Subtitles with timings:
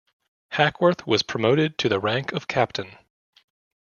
[0.53, 2.97] Hackworth was promoted to the rank of captain.